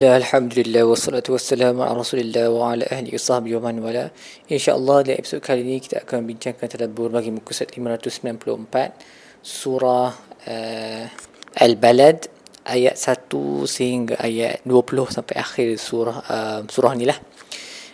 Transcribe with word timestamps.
Ya, 0.00 0.16
Alhamdulillah 0.16 0.88
wassalatu 0.88 1.36
wassalamu 1.36 1.84
ala 1.84 2.00
Rasulillah 2.00 2.48
wa 2.48 2.72
ala 2.72 2.88
ahli 2.88 3.12
sahbihi 3.12 3.60
wa 3.60 3.68
man 3.68 3.84
wala. 3.84 4.08
Insya-Allah 4.48 5.04
dalam 5.04 5.20
episod 5.20 5.44
kali 5.44 5.60
ini 5.60 5.76
kita 5.76 6.08
akan 6.08 6.24
bincangkan 6.24 6.72
tadabbur 6.72 7.12
bagi 7.12 7.28
muka 7.28 7.52
surat 7.52 7.68
594 7.76 8.96
surah 9.44 10.08
uh, 10.48 11.04
Al-Balad 11.52 12.32
ayat 12.64 12.96
1 12.96 13.28
sehingga 13.68 14.16
ayat 14.24 14.64
20 14.64 15.20
sampai 15.20 15.36
akhir 15.36 15.76
surah 15.76 16.16
uh, 16.32 16.60
surah 16.64 16.96
ni 16.96 17.04
lah. 17.04 17.20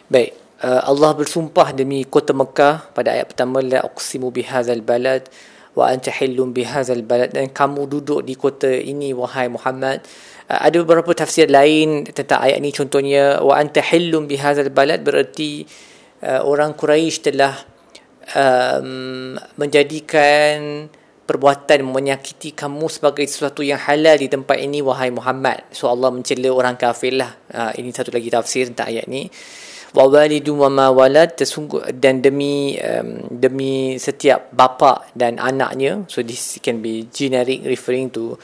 Baik, 0.07 0.63
uh, 0.63 0.87
Allah 0.87 1.11
bersumpah 1.11 1.75
demi 1.75 2.07
kota 2.07 2.31
Mekah 2.31 2.95
pada 2.95 3.19
ayat 3.19 3.35
pertama 3.35 3.59
la 3.59 3.83
uqsimu 3.83 4.31
bihadzal 4.31 4.79
balad 4.79 5.27
wa 5.75 5.91
anta 5.91 6.15
hillum 6.15 6.55
bihadzal 6.55 7.03
balad 7.03 7.35
dan 7.35 7.51
kamu 7.51 7.91
duduk 7.91 8.23
di 8.23 8.39
kota 8.39 8.71
ini 8.71 9.11
wahai 9.11 9.51
Muhammad 9.51 10.07
Uh, 10.07 10.36
ada 10.47 10.77
beberapa 10.79 11.11
tafsir 11.11 11.51
lain 11.51 12.07
tentang 12.07 12.39
ayat 12.39 12.63
ini 12.63 12.71
contohnya 12.71 13.43
wa 13.43 13.59
anta 13.59 13.83
hillum 13.83 14.31
bihadzal 14.31 14.71
balad 14.71 15.03
bererti 15.03 15.67
uh, 16.23 16.47
orang 16.47 16.79
Quraisy 16.79 17.35
telah 17.35 17.55
um, 18.39 19.35
menjadikan 19.59 20.87
perbuatan 21.27 21.83
menyakiti 21.83 22.55
kamu 22.55 22.87
sebagai 22.87 23.27
sesuatu 23.27 23.67
yang 23.67 23.83
halal 23.83 24.15
di 24.15 24.31
tempat 24.31 24.63
ini 24.63 24.79
wahai 24.79 25.11
Muhammad. 25.11 25.67
So 25.75 25.91
Allah 25.91 26.15
mencela 26.15 26.55
orang 26.55 26.79
kafir 26.79 27.19
lah. 27.19 27.35
Uh, 27.51 27.75
ini 27.83 27.91
satu 27.91 28.15
lagi 28.15 28.31
tafsir 28.31 28.71
tentang 28.71 28.95
ayat 28.95 29.11
ini 29.11 29.27
wa 29.97 30.07
walidu 30.07 30.55
wa 30.55 30.69
ma 30.71 30.87
walad 30.93 31.35
dan 31.99 32.23
demi 32.23 32.79
um, 32.79 33.27
demi 33.33 33.99
setiap 33.99 34.55
bapa 34.55 35.11
dan 35.19 35.43
anaknya. 35.43 36.07
So 36.07 36.23
this 36.23 36.63
can 36.63 36.79
be 36.79 37.11
generic 37.11 37.67
referring 37.67 38.15
to 38.15 38.39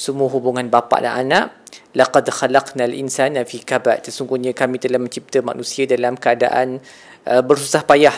semua 0.00 0.32
hubungan 0.32 0.64
bapa 0.72 1.04
dan 1.04 1.28
anak. 1.28 1.46
Laqad 1.92 2.24
khalaqnal 2.32 2.96
insana 2.96 3.44
fi 3.44 3.60
kabad 3.60 4.00
sesungguhnya 4.00 4.56
kami 4.56 4.80
telah 4.80 4.96
mencipta 4.96 5.44
manusia 5.44 5.84
dalam 5.84 6.16
keadaan 6.16 6.80
uh, 7.28 7.42
bersusah 7.44 7.84
payah. 7.84 8.16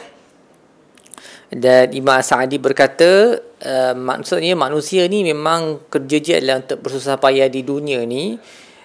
Dan 1.53 1.93
Imam 1.93 2.23
Sa'adi 2.23 2.57
berkata 2.63 3.43
uh, 3.43 3.95
maksudnya 3.99 4.55
manusia 4.55 5.05
ni 5.11 5.27
memang 5.27 5.83
kerja 5.91 6.17
dia 6.23 6.35
adalah 6.39 6.63
untuk 6.63 6.79
bersusah 6.87 7.19
payah 7.19 7.51
di 7.51 7.67
dunia 7.67 8.07
ni. 8.07 8.39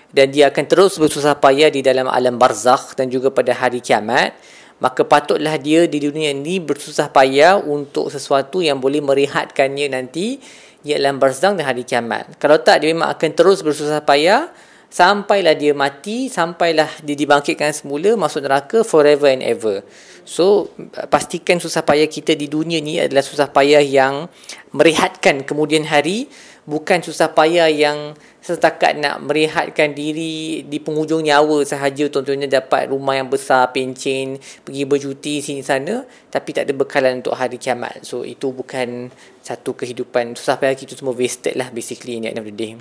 Dan 0.07 0.33
dia 0.33 0.49
akan 0.49 0.65
terus 0.65 0.97
bersusah 0.97 1.37
payah 1.37 1.69
di 1.69 1.85
dalam 1.85 2.09
alam 2.09 2.41
barzakh 2.41 2.97
dan 2.97 3.13
juga 3.13 3.29
pada 3.29 3.53
hari 3.53 3.83
kiamat. 3.83 4.33
Maka 4.77 5.05
patutlah 5.05 5.57
dia 5.61 5.85
di 5.85 6.01
dunia 6.01 6.33
ini 6.33 6.61
bersusah 6.63 7.09
payah 7.11 7.59
untuk 7.59 8.09
sesuatu 8.13 8.61
yang 8.61 8.77
boleh 8.81 9.03
merehatkannya 9.03 9.89
nanti 9.89 10.37
di 10.87 10.95
alam 10.95 11.19
barzang 11.19 11.59
dan 11.59 11.67
hari 11.67 11.83
kiamat. 11.83 12.39
Kalau 12.39 12.63
tak 12.63 12.79
dia 12.79 12.95
memang 12.95 13.11
akan 13.11 13.31
terus 13.35 13.59
bersusah 13.59 13.99
payah 13.99 14.47
sampailah 14.87 15.51
dia 15.51 15.75
mati, 15.75 16.31
sampailah 16.31 16.87
dia 17.03 17.15
dibangkitkan 17.19 17.75
semula 17.75 18.15
masuk 18.15 18.47
neraka 18.47 18.87
forever 18.87 19.27
and 19.27 19.43
ever. 19.43 19.83
So 20.23 20.71
pastikan 21.11 21.59
susah 21.59 21.83
payah 21.83 22.07
kita 22.07 22.35
di 22.35 22.47
dunia 22.47 22.79
ni 22.79 22.99
adalah 22.99 23.23
susah 23.23 23.51
payah 23.51 23.83
yang 23.83 24.31
merehatkan 24.71 25.43
kemudian 25.43 25.83
hari 25.87 26.31
bukan 26.67 26.99
susah 26.99 27.31
payah 27.31 27.71
yang 27.71 28.11
setakat 28.43 28.99
nak 28.99 29.23
merehatkan 29.23 29.95
diri 29.95 30.67
di 30.67 30.77
penghujung 30.83 31.23
nyawa 31.23 31.63
sahaja 31.63 32.11
contohnya 32.11 32.45
dapat 32.45 32.91
rumah 32.91 33.15
yang 33.15 33.31
besar 33.31 33.71
pencen 33.71 34.37
pergi 34.67 34.83
bercuti 34.83 35.39
sini 35.39 35.63
sana 35.63 36.03
tapi 36.27 36.51
tak 36.51 36.67
ada 36.67 36.75
bekalan 36.75 37.23
untuk 37.23 37.39
hari 37.39 37.55
kiamat. 37.55 38.03
So 38.03 38.27
itu 38.27 38.51
bukan 38.51 39.09
satu 39.39 39.73
kehidupan. 39.79 40.35
Susah 40.35 40.59
payah 40.59 40.75
kita 40.75 40.99
semua 40.99 41.15
wasted 41.15 41.55
lah 41.55 41.71
basically 41.71 42.19
in 42.19 42.27
the 42.27 42.35
end 42.35 42.43
of 42.43 42.47
the 42.47 42.53
day 42.53 42.75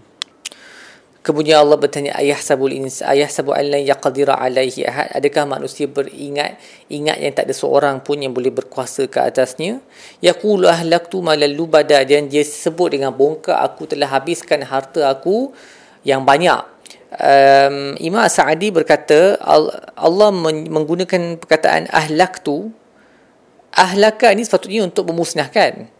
Kemudian 1.27 1.59
Allah 1.59 1.75
bertanya 1.75 2.15
ayah 2.23 2.39
sabul 2.39 2.71
ins 2.71 3.03
ayah 3.03 3.27
sabul 3.27 3.59
Allah 3.59 3.83
yaqdira 3.83 4.39
alaihi 4.39 4.87
ahad? 4.87 5.11
Adakah 5.11 5.43
manusia 5.59 5.91
beringat 5.91 6.55
ingat 6.87 7.19
yang 7.19 7.35
tak 7.35 7.51
ada 7.51 7.55
seorang 7.59 7.99
pun 7.99 8.23
yang 8.23 8.31
boleh 8.31 8.55
berkuasa 8.55 9.11
ke 9.11 9.19
atasnya? 9.19 9.83
Yaqulu 10.23 10.71
ahlaktu 10.71 11.19
malal 11.19 11.51
lubada. 11.51 11.99
Dan 12.07 12.31
dia 12.31 12.47
sebut 12.47 12.95
dengan 12.95 13.11
bongkar 13.11 13.59
aku 13.59 13.91
telah 13.91 14.07
habiskan 14.07 14.63
harta 14.63 15.11
aku 15.11 15.51
yang 16.07 16.23
banyak. 16.23 16.63
Um, 17.19 17.99
Imam 17.99 18.23
Sa'adi 18.31 18.71
berkata 18.71 19.35
Allah 19.99 20.31
menggunakan 20.31 21.43
perkataan 21.43 21.91
ahlaktu. 21.91 22.71
Ahlaka 23.75 24.31
ini 24.31 24.47
sepatutnya 24.47 24.87
untuk 24.87 25.11
memusnahkan 25.11 25.91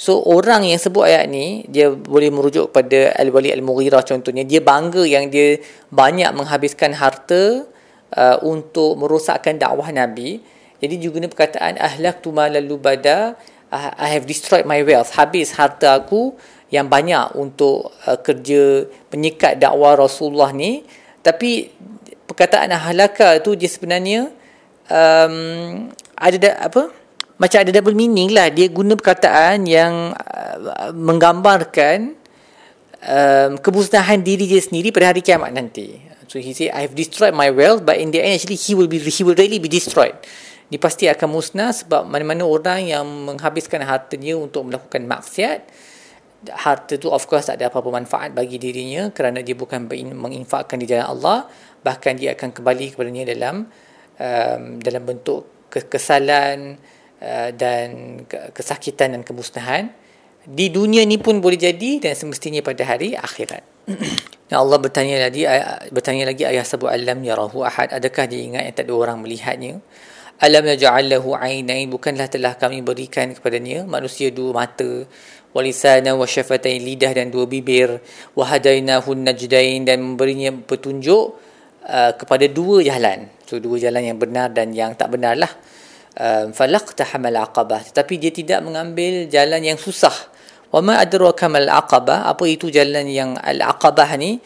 So 0.00 0.24
orang 0.24 0.64
yang 0.64 0.80
sebut 0.80 1.04
ayat 1.04 1.28
ni 1.28 1.68
dia 1.68 1.92
boleh 1.92 2.32
merujuk 2.32 2.72
kepada 2.72 3.12
Al-Wali 3.20 3.52
Al-Mughirah 3.52 4.00
contohnya 4.00 4.48
dia 4.48 4.64
bangga 4.64 5.04
yang 5.04 5.28
dia 5.28 5.60
banyak 5.92 6.32
menghabiskan 6.32 6.96
harta 6.96 7.68
uh, 8.16 8.40
untuk 8.40 8.96
merosakkan 8.96 9.60
dakwah 9.60 9.92
Nabi. 9.92 10.40
Jadi 10.80 10.96
juga 10.96 11.20
ni 11.20 11.28
perkataan 11.28 11.76
ahlak 11.76 12.24
tu 12.24 12.32
bada 12.32 13.36
I 13.76 14.08
have 14.16 14.24
destroyed 14.24 14.64
my 14.64 14.80
wealth. 14.80 15.12
Habis 15.20 15.52
harta 15.52 16.00
aku 16.00 16.32
yang 16.72 16.88
banyak 16.88 17.36
untuk 17.36 17.92
uh, 18.08 18.16
kerja 18.16 18.88
penyekat 19.12 19.60
dakwah 19.60 20.00
Rasulullah 20.00 20.48
ni. 20.56 20.80
Tapi 21.20 21.68
perkataan 22.24 22.72
ahlaka 22.72 23.36
tu 23.44 23.52
dia 23.52 23.68
sebenarnya 23.68 24.32
um, 24.88 25.92
ada 26.16 26.56
apa? 26.56 26.99
Macam 27.40 27.58
ada 27.64 27.72
double 27.72 27.96
meaning 27.96 28.36
lah. 28.36 28.52
Dia 28.52 28.68
guna 28.68 28.92
perkataan 28.92 29.64
yang 29.64 30.12
uh, 30.12 30.92
menggambarkan 30.92 32.12
um, 33.00 33.50
kemusnahan 33.64 34.20
diri 34.20 34.44
dia 34.44 34.60
sendiri 34.60 34.92
pada 34.92 35.16
hari 35.16 35.24
kiamat 35.24 35.56
nanti. 35.56 35.96
So 36.28 36.38
he 36.38 36.52
say 36.52 36.68
I 36.68 36.84
have 36.84 36.92
destroyed 36.92 37.32
my 37.32 37.48
wealth 37.48 37.82
but 37.82 37.96
in 37.96 38.12
the 38.12 38.20
end 38.20 38.38
actually 38.38 38.60
he 38.60 38.76
will 38.76 38.86
be 38.86 39.00
he 39.00 39.24
will 39.24 39.34
really 39.34 39.56
be 39.56 39.72
destroyed. 39.72 40.14
Dia 40.70 40.78
pasti 40.78 41.10
akan 41.10 41.28
musnah 41.32 41.74
sebab 41.74 42.06
mana-mana 42.06 42.46
orang 42.46 42.86
yang 42.86 43.02
menghabiskan 43.02 43.82
hartanya 43.82 44.38
untuk 44.38 44.70
melakukan 44.70 45.02
maksiat 45.02 45.66
harta 46.40 46.96
tu 46.96 47.12
of 47.12 47.20
course 47.28 47.52
tak 47.52 47.60
ada 47.60 47.68
apa-apa 47.68 48.00
manfaat 48.00 48.32
bagi 48.32 48.56
dirinya 48.56 49.12
kerana 49.12 49.44
dia 49.44 49.52
bukan 49.52 49.88
menginfakkan 50.14 50.76
di 50.76 50.86
jalan 50.86 51.08
Allah. 51.08 51.48
Bahkan 51.80 52.12
dia 52.20 52.36
akan 52.36 52.52
kembali 52.52 52.92
kepadanya 52.92 53.24
dalam 53.32 53.64
um, 54.20 54.62
dalam 54.76 55.02
bentuk 55.08 55.72
kekesalan 55.72 56.76
Uh, 56.76 56.99
dan 57.54 58.24
kesakitan 58.56 59.12
dan 59.12 59.20
kemusnahan 59.20 59.92
di 60.48 60.72
dunia 60.72 61.04
ni 61.04 61.20
pun 61.20 61.36
boleh 61.44 61.60
jadi 61.60 62.00
dan 62.00 62.16
semestinya 62.16 62.64
pada 62.64 62.80
hari 62.88 63.12
akhirat. 63.12 63.60
Allah 64.50 64.78
bertanya 64.80 65.30
lagi 65.30 65.44
bertanya 65.92 66.32
lagi 66.32 66.42
ayah 66.48 66.64
sabu 66.66 66.90
alam 66.90 67.22
yarahu 67.22 67.62
ahad 67.62 67.92
adakah 67.94 68.26
dia 68.26 68.40
ingat 68.40 68.62
yang 68.66 68.74
tak 68.74 68.84
ada 68.88 68.94
orang 68.96 69.18
melihatnya? 69.20 69.78
Alam 70.40 70.64
yaj'al 70.72 71.12
lahu 71.12 71.36
ainain 71.36 71.84
bukanlah 71.92 72.24
telah 72.32 72.56
kami 72.56 72.80
berikan 72.80 73.28
kepadanya 73.36 73.84
manusia 73.84 74.32
dua 74.32 74.64
mata 74.64 75.04
walisana 75.52 76.16
wa 76.16 76.24
syafatain 76.24 76.80
lidah 76.80 77.12
dan 77.12 77.28
dua 77.28 77.44
bibir 77.44 78.00
wa 78.32 78.48
hadainahu 78.48 79.12
najdain 79.20 79.84
dan 79.84 80.00
memberinya 80.00 80.48
petunjuk 80.64 81.36
uh, 81.84 82.12
kepada 82.16 82.48
dua 82.48 82.80
jalan. 82.80 83.28
So 83.44 83.60
dua 83.60 83.76
jalan 83.76 84.02
yang 84.02 84.18
benar 84.18 84.48
dan 84.56 84.72
yang 84.72 84.96
tak 84.96 85.12
benar 85.12 85.36
lah 85.36 85.52
um, 86.16 86.50
falaqtahamal 86.50 87.36
aqabah. 87.46 87.84
Tetapi 87.92 88.14
dia 88.18 88.32
tidak 88.34 88.64
mengambil 88.64 89.28
jalan 89.30 89.62
yang 89.62 89.78
susah. 89.78 90.14
Wa 90.70 90.80
ma 90.82 90.98
adraka 91.02 91.50
mal 91.50 91.66
aqabah. 91.66 92.30
Apa 92.30 92.46
itu 92.46 92.70
jalan 92.70 93.06
yang 93.10 93.34
al 93.38 93.62
aqabah 93.62 94.16
ni? 94.18 94.40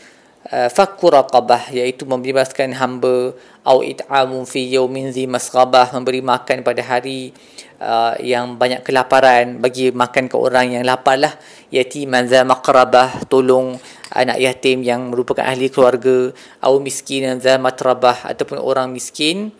Uh, 0.45 0.69
fakku 0.69 1.09
raqabah 1.09 1.73
iaitu 1.73 2.05
membebaskan 2.05 2.77
hamba. 2.77 3.33
Au 3.65 3.81
it'amun 3.81 4.45
fi 4.45 4.61
yawmin 4.69 5.09
zi 5.09 5.25
masghabah 5.25 5.97
memberi 5.97 6.21
makan 6.21 6.61
pada 6.61 6.85
hari 6.85 7.33
uh, 7.81 8.13
yang 8.21 8.61
banyak 8.61 8.85
kelaparan. 8.85 9.57
Bagi 9.61 9.89
makan 9.89 10.29
ke 10.29 10.37
orang 10.37 10.77
yang 10.77 10.85
lapar 10.85 11.17
lah. 11.17 11.33
Iaitu 11.73 12.05
manza 12.05 12.45
maqrabah 12.45 13.25
tolong 13.29 13.81
anak 14.13 14.39
yatim 14.39 14.85
yang 14.85 15.09
merupakan 15.09 15.43
ahli 15.43 15.73
keluarga. 15.73 16.29
Au 16.61 16.77
miskin 16.77 17.41
za 17.41 17.57
matrabah 17.57 18.29
ataupun 18.29 18.61
orang 18.61 18.93
miskin 18.93 19.51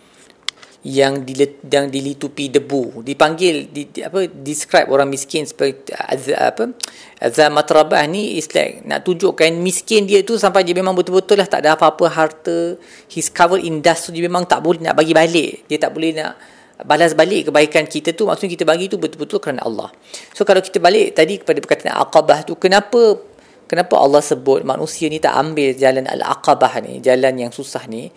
yang 0.85 1.25
dilet, 1.25 1.65
yang 1.65 1.89
dilitupi 1.89 2.53
debu. 2.53 3.01
Dipanggil 3.01 3.73
di, 3.73 3.89
di, 3.89 4.05
apa 4.05 4.29
describe 4.29 4.93
orang 4.93 5.09
miskin 5.09 5.49
seperti 5.49 5.97
az, 5.97 6.29
apa 6.29 6.77
azamatrabah 7.25 8.05
ni 8.05 8.37
is 8.37 8.53
like 8.53 8.85
nak 8.85 9.01
tunjukkan 9.01 9.49
miskin 9.65 10.05
dia 10.05 10.21
tu 10.21 10.37
sampai 10.37 10.61
dia 10.61 10.77
memang 10.77 10.93
betul-betul 10.93 11.41
lah 11.41 11.49
tak 11.49 11.65
ada 11.65 11.73
apa-apa 11.73 12.05
harta. 12.13 12.77
He's 13.09 13.33
covered 13.33 13.65
in 13.65 13.81
dust 13.81 14.07
so 14.07 14.09
dia 14.13 14.21
memang 14.29 14.45
tak 14.45 14.61
boleh 14.61 14.85
nak 14.85 14.93
bagi 15.01 15.17
balik. 15.17 15.65
Dia 15.73 15.81
tak 15.81 15.97
boleh 15.97 16.13
nak 16.21 16.37
balas 16.85 17.17
balik 17.17 17.49
kebaikan 17.49 17.89
kita 17.89 18.13
tu. 18.13 18.29
Maksudnya 18.29 18.53
kita 18.53 18.65
bagi 18.69 18.93
tu 18.93 19.01
betul-betul 19.01 19.41
kerana 19.41 19.65
Allah. 19.65 19.89
So 20.37 20.45
kalau 20.45 20.61
kita 20.61 20.85
balik 20.85 21.17
tadi 21.17 21.41
kepada 21.41 21.65
perkataan 21.65 21.97
aqabah 21.97 22.45
tu 22.45 22.61
kenapa 22.61 23.17
kenapa 23.65 23.97
Allah 23.97 24.21
sebut 24.21 24.61
manusia 24.69 25.09
ni 25.09 25.17
tak 25.17 25.33
ambil 25.33 25.73
jalan 25.73 26.05
al-aqabah 26.05 26.85
ni 26.85 27.01
jalan 27.01 27.41
yang 27.41 27.49
susah 27.49 27.89
ni 27.89 28.13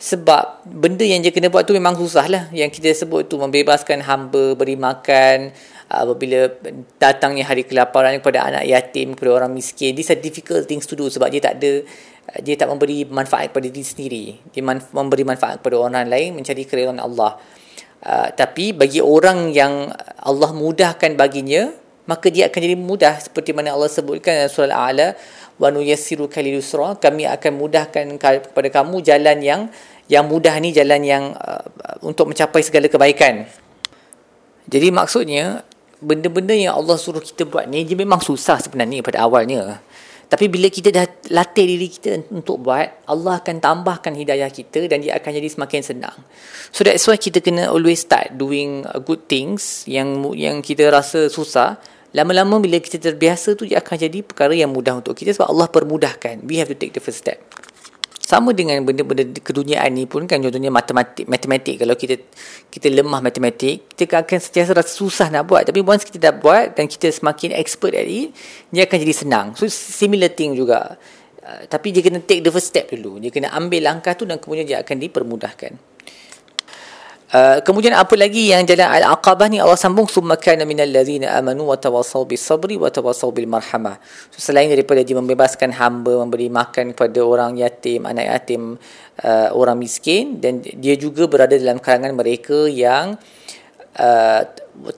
sebab 0.00 0.64
benda 0.64 1.04
yang 1.04 1.20
dia 1.20 1.28
kena 1.28 1.52
buat 1.52 1.68
tu 1.68 1.76
memang 1.76 1.92
susah 1.92 2.24
lah 2.24 2.44
yang 2.56 2.72
kita 2.72 2.88
sebut 2.96 3.28
tu 3.28 3.36
membebaskan 3.36 4.00
hamba 4.00 4.56
beri 4.56 4.80
makan 4.80 5.52
apabila 5.92 6.48
datangnya 6.96 7.44
hari 7.44 7.68
kelaparan 7.68 8.16
kepada 8.16 8.48
anak 8.48 8.64
yatim 8.64 9.12
kepada 9.12 9.44
orang 9.44 9.52
miskin 9.52 9.92
these 9.92 10.08
are 10.08 10.16
difficult 10.16 10.64
things 10.64 10.88
to 10.88 10.96
do 10.96 11.12
sebab 11.12 11.28
dia 11.28 11.44
tak 11.44 11.60
ada 11.60 11.84
dia 12.38 12.54
tak 12.54 12.70
memberi 12.70 13.02
manfaat 13.10 13.50
kepada 13.50 13.66
diri 13.66 13.86
sendiri. 13.86 14.24
Dia 14.54 14.62
manf- 14.62 14.94
memberi 14.94 15.26
manfaat 15.26 15.58
kepada 15.58 15.76
orang 15.82 16.06
lain 16.06 16.38
mencari 16.38 16.62
keridhaan 16.62 17.02
Allah. 17.02 17.34
Uh, 18.00 18.28
tapi 18.32 18.72
bagi 18.72 19.02
orang 19.02 19.52
yang 19.52 19.92
Allah 20.24 20.50
mudahkan 20.56 21.18
baginya 21.18 21.68
maka 22.08 22.30
dia 22.30 22.46
akan 22.46 22.60
jadi 22.62 22.76
mudah. 22.78 23.18
Seperti 23.18 23.50
mana 23.50 23.74
Allah 23.74 23.90
sebutkan 23.90 24.46
dalam 24.46 24.50
surah 24.50 24.70
Al-A'la 24.70 25.08
wa 25.60 25.68
nuyassiruka 25.68 26.40
lil 26.40 26.64
kami 26.96 27.28
akan 27.28 27.52
mudahkan 27.60 28.04
kepada 28.16 28.68
kamu 28.72 29.04
jalan 29.04 29.38
yang 29.44 29.60
yang 30.08 30.24
mudah 30.26 30.56
ni 30.58 30.72
jalan 30.72 31.04
yang 31.04 31.24
uh, 31.36 31.62
untuk 32.02 32.32
mencapai 32.32 32.64
segala 32.64 32.88
kebaikan. 32.88 33.46
Jadi 34.66 34.88
maksudnya 34.90 35.62
benda-benda 36.00 36.56
yang 36.56 36.74
Allah 36.74 36.96
suruh 36.96 37.20
kita 37.20 37.44
buat 37.44 37.68
ni 37.68 37.84
dia 37.84 37.94
memang 37.94 38.18
susah 38.18 38.58
sebenarnya 38.58 39.04
pada 39.04 39.22
awalnya. 39.22 39.78
Tapi 40.30 40.46
bila 40.46 40.70
kita 40.70 40.94
dah 40.94 41.10
latih 41.34 41.66
diri 41.66 41.90
kita 41.90 42.30
untuk 42.30 42.62
buat, 42.62 43.02
Allah 43.10 43.42
akan 43.42 43.58
tambahkan 43.58 44.14
hidayah 44.14 44.46
kita 44.46 44.86
dan 44.86 45.02
dia 45.02 45.18
akan 45.18 45.26
jadi 45.26 45.48
semakin 45.50 45.82
senang. 45.82 46.14
So 46.70 46.86
that's 46.86 47.02
why 47.10 47.18
kita 47.18 47.42
kena 47.42 47.66
always 47.66 48.06
start 48.06 48.38
doing 48.38 48.86
good 49.02 49.26
things 49.26 49.82
yang 49.90 50.22
yang 50.38 50.62
kita 50.62 50.86
rasa 50.86 51.26
susah. 51.26 51.82
Lama-lama 52.10 52.58
bila 52.58 52.82
kita 52.82 52.98
terbiasa 52.98 53.54
tu 53.54 53.70
dia 53.70 53.78
akan 53.78 53.94
jadi 53.94 54.18
perkara 54.26 54.50
yang 54.50 54.74
mudah 54.74 54.98
untuk 54.98 55.14
kita 55.14 55.30
sebab 55.30 55.46
Allah 55.46 55.70
permudahkan. 55.70 56.42
We 56.42 56.58
have 56.58 56.66
to 56.66 56.74
take 56.74 56.90
the 56.90 57.02
first 57.02 57.22
step. 57.22 57.38
Sama 58.18 58.54
dengan 58.54 58.82
benda-benda 58.86 59.26
keduniaan 59.42 59.90
ni 59.94 60.06
pun 60.06 60.26
kan 60.26 60.38
contohnya 60.42 60.70
matematik 60.70 61.26
matematik. 61.30 61.82
Kalau 61.82 61.94
kita 61.94 62.18
kita 62.70 62.86
lemah 62.90 63.22
matematik 63.22 63.90
kita 63.94 64.26
akan 64.26 64.38
sentiasa 64.42 64.74
rasa 64.74 64.90
susah 64.90 65.30
nak 65.30 65.46
buat. 65.50 65.66
Tapi 65.66 65.82
once 65.82 66.02
kita 66.02 66.18
dah 66.30 66.34
buat 66.34 66.74
dan 66.74 66.90
kita 66.90 67.10
semakin 67.10 67.54
expert 67.54 67.94
at 67.94 68.06
it 68.06 68.34
dia 68.74 68.86
akan 68.86 68.98
jadi 69.02 69.14
senang. 69.14 69.46
So 69.54 69.70
similar 69.70 70.34
thing 70.34 70.58
juga. 70.58 70.98
Uh, 71.42 71.62
tapi 71.70 71.94
dia 71.94 72.02
kena 72.02 72.22
take 72.22 72.42
the 72.42 72.50
first 72.50 72.70
step 72.70 72.90
dulu. 72.90 73.22
Dia 73.22 73.30
kena 73.34 73.54
ambil 73.54 73.86
langkah 73.86 74.14
tu 74.18 74.26
dan 74.26 74.42
kemudian 74.42 74.66
dia 74.66 74.82
akan 74.82 74.98
dipermudahkan 74.98 75.89
Uh, 77.30 77.62
kemudian 77.62 77.94
apa 77.94 78.10
lagi 78.18 78.50
yang 78.50 78.66
jalan 78.66 78.90
al-aqabah 78.90 79.46
ni 79.46 79.62
Allah 79.62 79.78
sambung 79.78 80.10
summa 80.10 80.34
kana 80.34 80.66
minal 80.66 80.90
ladzina 80.90 81.30
amanu 81.38 81.70
wa 81.70 81.78
tawassaw 81.78 82.26
bis 82.26 82.42
sabri 82.42 82.74
wa 82.74 82.90
tawassaw 82.90 83.30
bil 83.30 83.46
marhamah. 83.46 84.02
So, 84.34 84.50
selain 84.50 84.66
daripada 84.66 85.06
dia 85.06 85.14
membebaskan 85.14 85.70
hamba, 85.78 86.26
memberi 86.26 86.50
makan 86.50 86.90
kepada 86.90 87.22
orang 87.22 87.54
yatim, 87.54 88.02
anak 88.02 88.26
yatim, 88.34 88.82
uh, 89.22 89.48
orang 89.54 89.78
miskin 89.78 90.42
dan 90.42 90.58
dia 90.58 90.98
juga 90.98 91.30
berada 91.30 91.54
dalam 91.54 91.78
kalangan 91.78 92.18
mereka 92.18 92.66
yang 92.66 93.14
uh, 93.94 94.42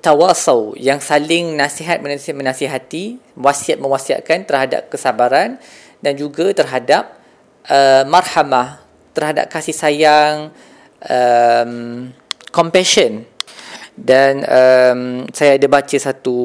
tawasaw 0.00 0.72
yang 0.80 1.04
saling 1.04 1.52
nasihat 1.52 2.00
menasihati, 2.00 3.20
wasiat 3.36 3.76
mewasiatkan 3.76 4.48
terhadap 4.48 4.88
kesabaran 4.88 5.60
dan 6.00 6.16
juga 6.16 6.48
terhadap 6.56 7.12
uh, 7.68 8.08
marhamah, 8.08 8.80
terhadap 9.12 9.52
kasih 9.52 9.76
sayang 9.76 10.48
um, 11.04 12.08
compassion. 12.52 13.24
Dan 13.92 14.40
um, 14.48 15.28
saya 15.36 15.60
ada 15.60 15.68
baca 15.68 15.96
satu 16.00 16.36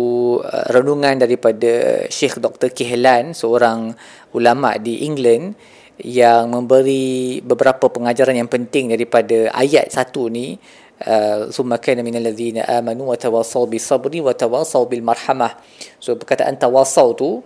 uh, 0.43 0.67
renungan 0.75 1.15
daripada 1.15 2.03
Sheikh 2.11 2.43
Dr. 2.43 2.75
Kihlan 2.75 3.31
seorang 3.31 3.95
ulama 4.35 4.75
di 4.75 5.07
England 5.07 5.55
yang 6.03 6.51
memberi 6.51 7.39
beberapa 7.39 7.87
pengajaran 7.87 8.35
yang 8.35 8.51
penting 8.51 8.91
daripada 8.91 9.47
ayat 9.55 9.87
satu 9.89 10.27
ni 10.27 10.59
uh, 11.07 11.47
summa 11.47 11.79
kana 11.79 12.03
minal 12.03 12.27
ladzina 12.27 12.67
amanu 12.67 13.09
wa 13.09 13.17
tawassaw 13.17 13.63
bis 13.63 13.87
sabri 13.87 14.19
wa 14.19 14.35
tawassaw 14.35 14.83
bil 14.83 15.01
marhamah. 15.01 15.55
So 16.03 16.19
perkataan 16.19 16.59
tawassaw 16.59 17.15
tu 17.15 17.39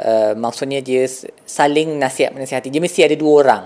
uh, 0.00 0.32
maksudnya 0.32 0.80
dia 0.80 1.04
saling 1.44 2.00
nasihat 2.00 2.32
menasihati 2.32 2.72
dia 2.72 2.80
mesti 2.80 3.04
ada 3.04 3.16
dua 3.20 3.32
orang 3.44 3.64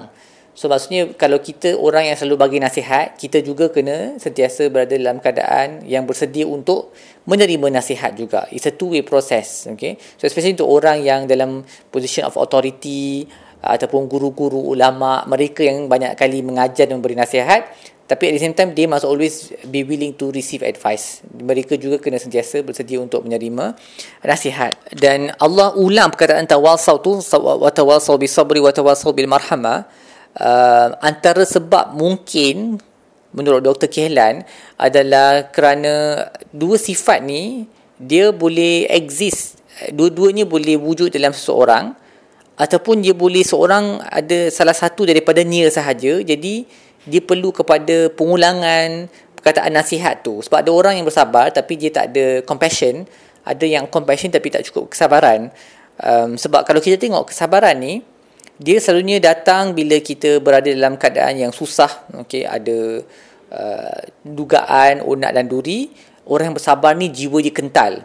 So 0.61 0.69
maksudnya 0.69 1.17
kalau 1.17 1.41
kita 1.41 1.73
orang 1.73 2.13
yang 2.13 2.21
selalu 2.21 2.37
bagi 2.37 2.59
nasihat, 2.61 3.17
kita 3.17 3.41
juga 3.41 3.73
kena 3.73 4.21
sentiasa 4.21 4.69
berada 4.69 4.93
dalam 4.93 5.17
keadaan 5.17 5.89
yang 5.89 6.05
bersedia 6.05 6.45
untuk 6.45 6.93
menerima 7.25 7.81
nasihat 7.81 8.13
juga. 8.13 8.45
It's 8.53 8.69
a 8.69 8.77
two-way 8.77 9.01
process. 9.01 9.65
Okay? 9.73 9.97
So 10.21 10.29
especially 10.29 10.61
untuk 10.61 10.69
orang 10.69 11.01
yang 11.01 11.25
dalam 11.25 11.65
position 11.89 12.29
of 12.29 12.37
authority 12.37 13.25
ataupun 13.65 14.05
guru-guru 14.05 14.61
ulama, 14.77 15.25
mereka 15.25 15.65
yang 15.65 15.89
banyak 15.89 16.13
kali 16.13 16.45
mengajar 16.45 16.85
dan 16.85 17.01
memberi 17.01 17.17
nasihat, 17.17 17.65
tapi 18.05 18.29
at 18.29 18.37
the 18.37 18.43
same 18.45 18.53
time, 18.53 18.77
they 18.77 18.85
must 18.85 19.09
always 19.09 19.57
be 19.65 19.81
willing 19.81 20.13
to 20.13 20.29
receive 20.29 20.61
advice. 20.61 21.25
Mereka 21.41 21.81
juga 21.81 21.97
kena 22.05 22.21
sentiasa 22.21 22.61
bersedia 22.61 23.01
untuk 23.01 23.25
menerima 23.25 23.81
nasihat. 24.29 24.77
Dan 24.93 25.33
Allah 25.41 25.73
ulang 25.73 26.13
perkataan 26.13 26.45
tawasau 26.45 27.01
tu, 27.01 27.17
wa 27.41 27.71
tawasau 27.73 28.21
bis 28.21 28.37
sabri 28.37 28.61
wa 28.61 28.69
tawasau 28.69 29.17
bil 29.17 29.25
marhamah 29.25 29.89
uh, 30.39 30.95
antara 31.03 31.43
sebab 31.43 31.97
mungkin 31.97 32.79
menurut 33.35 33.63
Dr. 33.63 33.91
Kehlan 33.91 34.43
adalah 34.75 35.51
kerana 35.55 36.27
dua 36.51 36.77
sifat 36.79 37.23
ni 37.23 37.67
dia 37.99 38.35
boleh 38.35 38.91
exist 38.91 39.61
dua-duanya 39.95 40.45
boleh 40.45 40.77
wujud 40.77 41.09
dalam 41.09 41.33
seseorang 41.33 41.95
ataupun 42.61 43.01
dia 43.01 43.17
boleh 43.17 43.41
seorang 43.41 44.03
ada 44.05 44.53
salah 44.53 44.77
satu 44.77 45.09
daripada 45.09 45.41
nia 45.41 45.73
sahaja 45.73 46.21
jadi 46.21 46.69
dia 47.09 47.23
perlu 47.25 47.55
kepada 47.55 48.13
pengulangan 48.13 49.09
perkataan 49.41 49.73
nasihat 49.73 50.21
tu 50.21 50.45
sebab 50.45 50.61
ada 50.61 50.71
orang 50.75 50.95
yang 51.01 51.07
bersabar 51.09 51.49
tapi 51.49 51.81
dia 51.81 51.89
tak 51.89 52.13
ada 52.13 52.45
compassion 52.45 53.09
ada 53.41 53.65
yang 53.65 53.89
compassion 53.89 54.29
tapi 54.29 54.53
tak 54.53 54.69
cukup 54.69 54.93
kesabaran 54.93 55.49
um, 56.05 56.37
sebab 56.37 56.69
kalau 56.69 56.85
kita 56.85 57.01
tengok 57.01 57.33
kesabaran 57.33 57.81
ni 57.81 58.05
dia 58.61 58.77
selalunya 58.77 59.17
datang 59.25 59.73
bila 59.73 59.97
kita 60.05 60.37
berada 60.37 60.69
dalam 60.69 61.01
keadaan 61.01 61.49
yang 61.49 61.53
susah. 61.53 61.89
Okey 62.13 62.45
ada 62.45 63.01
uh, 63.49 64.01
dugaan 64.21 65.01
onak 65.01 65.33
dan 65.33 65.49
duri. 65.49 65.89
Orang 66.29 66.53
yang 66.53 66.57
bersabar 66.61 66.93
ni 66.93 67.09
jiwa 67.09 67.41
dia 67.41 67.57
kental. 67.57 68.05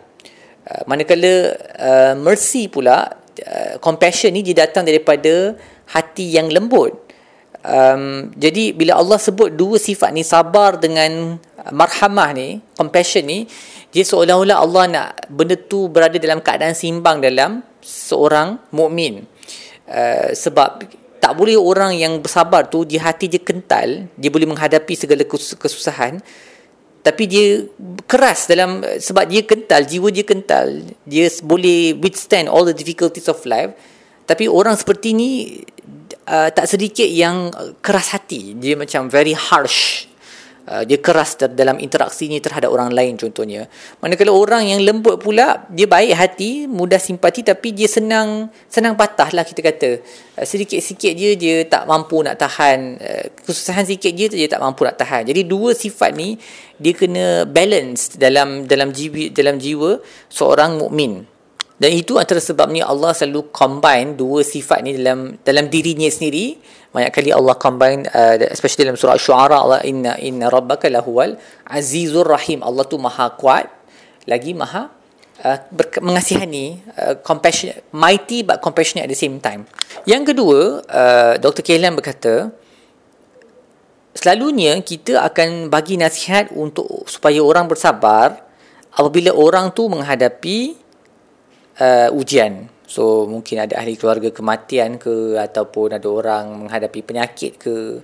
Uh, 0.63 0.81
manakala 0.88 1.52
uh, 1.75 2.13
mercy 2.16 2.72
pula 2.72 3.19
uh, 3.44 3.75
compassion 3.84 4.31
ni 4.31 4.48
dia 4.48 4.63
datang 4.63 4.88
daripada 4.88 5.60
hati 5.92 6.31
yang 6.31 6.48
lembut. 6.48 7.04
Um, 7.66 8.31
jadi 8.40 8.72
bila 8.72 8.96
Allah 8.96 9.19
sebut 9.19 9.52
dua 9.52 9.75
sifat 9.75 10.13
ni 10.16 10.22
sabar 10.22 10.78
dengan 10.78 11.36
marhamah 11.74 12.30
ni 12.31 12.62
compassion 12.78 13.25
ni 13.25 13.50
dia 13.90 14.06
seolah-olah 14.06 14.57
Allah 14.62 14.84
nak 14.86 15.07
benda 15.34 15.57
tu 15.57 15.90
berada 15.90 16.13
dalam 16.22 16.46
keadaan 16.46 16.78
simbang 16.78 17.25
dalam 17.25 17.66
seorang 17.81 18.62
mukmin 18.69 19.25
Uh, 19.86 20.34
sebab 20.34 20.82
tak 21.22 21.34
boleh 21.38 21.54
orang 21.54 21.94
yang 21.94 22.18
bersabar 22.18 22.66
tu 22.66 22.86
di 22.86 22.98
hati 22.98 23.30
dia 23.30 23.38
kental 23.38 24.10
dia 24.18 24.30
boleh 24.34 24.50
menghadapi 24.50 24.98
segala 24.98 25.21
kesusahan 25.30 26.18
tapi 27.06 27.30
dia 27.30 27.62
keras 28.09 28.50
dalam 28.50 28.81
sebab 28.81 29.30
dia 29.30 29.45
kental 29.45 29.86
jiwa 29.86 30.09
dia 30.09 30.26
kental. 30.26 30.81
Dia 31.06 31.30
boleh 31.45 31.94
withstand 32.02 32.50
all 32.50 32.66
the 32.66 32.74
difficulties 32.74 33.30
of 33.30 33.38
life 33.45 33.78
tapi 34.26 34.50
orang 34.50 34.74
seperti 34.74 35.14
ni 35.14 35.62
uh, 36.26 36.50
tak 36.50 36.66
sedikit 36.66 37.06
yang 37.06 37.54
keras 37.86 38.18
hati. 38.18 38.57
Dia 38.57 38.74
macam 38.74 39.06
very 39.06 39.38
harsh 39.38 40.09
Uh, 40.66 40.81
dia 40.81 40.98
keras 40.98 41.38
dalam 41.54 41.78
interaksinya 41.78 42.42
terhadap 42.42 42.74
orang 42.74 42.90
lain 42.90 43.14
contohnya. 43.22 43.69
Manakala 44.02 44.34
orang 44.34 44.66
yang 44.66 44.81
lembut 44.81 45.22
pula, 45.22 45.69
dia 45.69 45.86
baik 45.86 46.18
hati, 46.18 46.66
mudah 46.66 46.98
simpati 46.98 47.45
tapi 47.45 47.69
dia 47.69 47.86
senang 47.86 48.50
senang 48.66 48.98
patah 48.98 49.30
lah 49.30 49.45
kita 49.45 49.62
kata. 49.62 50.02
Uh, 50.34 50.42
sedikit-sikit 50.42 51.14
je 51.14 51.38
dia 51.38 51.56
tak 51.69 51.86
mampu 51.86 52.26
nak 52.26 52.42
tahan. 52.42 52.98
Uh, 52.98 53.26
kesusahan 53.45 53.86
sikit 53.86 54.10
je 54.10 54.26
dia 54.34 54.50
tak 54.50 54.57
mampu 54.57 54.90
nak 54.90 54.98
tahan. 54.98 55.30
Jadi 55.30 55.45
dua 55.45 55.78
sifat 55.78 56.18
ni 56.18 56.34
dia 56.81 56.98
kena 56.98 57.45
balance 57.45 58.18
dalam 58.18 58.66
dalam 58.66 58.90
jiwa 58.90 59.30
dalam 59.38 59.62
jiwa 59.62 60.02
seorang 60.34 60.81
mukmin. 60.81 61.34
Dan 61.76 61.92
itu 61.92 62.16
antara 62.16 62.40
sebabnya 62.40 62.88
Allah 62.88 63.12
selalu 63.12 63.52
combine 63.52 64.16
dua 64.16 64.48
sifat 64.48 64.80
ni 64.80 64.96
dalam 64.96 65.36
dalam 65.44 65.68
dirinya 65.68 66.08
sendiri 66.08 66.56
banyak 66.96 67.12
kali 67.12 67.36
Allah 67.36 67.60
combine 67.60 68.08
uh, 68.08 68.40
especially 68.48 68.88
dalam 68.88 68.96
surah 68.96 69.20
Asy-Syu'ara 69.20 69.60
Allah 69.60 69.80
inna 69.84 70.16
inna 70.16 70.48
rabbaka 70.48 70.88
lahuwal 70.88 71.36
azizur 71.68 72.24
rahim 72.24 72.64
Allah 72.64 72.88
tu 72.88 72.96
maha 72.96 73.36
kuat 73.36 73.68
lagi 74.24 74.56
maha 74.56 74.88
uh, 75.44 75.58
mengasihani 76.00 76.80
uh, 76.96 77.20
compassion 77.20 77.76
mighty 77.92 78.48
but 78.48 78.64
compassionate 78.64 79.04
at 79.04 79.12
the 79.12 79.20
same 79.20 79.44
time 79.44 79.68
yang 80.08 80.24
kedua 80.24 80.80
uh, 80.88 81.34
Dr. 81.36 81.60
Kehlan 81.60 82.00
berkata 82.00 82.56
selalunya 84.16 84.80
kita 84.80 85.20
akan 85.28 85.68
bagi 85.68 86.00
nasihat 86.00 86.56
untuk 86.56 87.04
supaya 87.12 87.44
orang 87.44 87.68
bersabar 87.68 88.40
apabila 88.96 89.36
orang 89.36 89.76
tu 89.76 89.92
menghadapi 89.92 90.84
uh, 91.80 92.10
ujian. 92.12 92.70
So 92.86 93.26
mungkin 93.26 93.66
ada 93.66 93.82
ahli 93.82 93.98
keluarga 93.98 94.30
kematian 94.30 95.02
ke 95.02 95.42
ataupun 95.42 95.98
ada 95.98 96.06
orang 96.06 96.66
menghadapi 96.66 97.02
penyakit 97.02 97.58
ke 97.58 98.00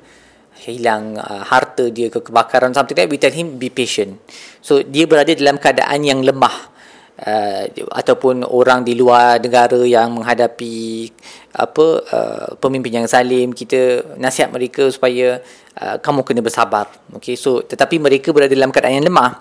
hilang 0.62 1.18
uh, 1.18 1.46
harta 1.46 1.90
dia 1.90 2.12
ke 2.12 2.22
kebakaran 2.22 2.75
something 2.75 2.94
like 2.94 3.08
that 3.08 3.12
we 3.13 3.22
tell 3.22 3.34
him 3.34 3.62
be 3.62 3.70
patient. 3.70 4.18
So 4.60 4.82
dia 4.82 5.06
berada 5.06 5.32
dalam 5.34 5.62
keadaan 5.62 6.01
yang 6.01 6.22
lemah. 6.25 6.74
Uh, 7.22 7.70
ataupun 7.94 8.42
orang 8.42 8.82
di 8.82 8.98
luar 8.98 9.38
negara 9.38 9.78
yang 9.86 10.10
menghadapi 10.18 11.06
apa 11.54 11.86
uh, 12.01 12.50
pemimpin 12.58 12.98
yang 12.98 13.06
zalim 13.06 13.54
kita 13.54 14.01
nasihat 14.18 14.50
mereka 14.50 14.90
supaya 14.90 15.38
uh, 15.78 16.01
kamu 16.01 16.25
kena 16.25 16.42
bersabar. 16.42 16.90
Okey 17.13 17.38
so 17.38 17.62
tetapi 17.62 18.01
mereka 18.01 18.34
berada 18.34 18.50
dalam 18.50 18.74
keadaan 18.74 18.98
yang 18.98 19.06
lemah. 19.13 19.38